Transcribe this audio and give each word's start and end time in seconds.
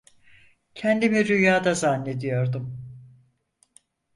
Kendimi 0.75 1.27
rüyada 1.27 1.73
zannediyordum. 1.75 2.83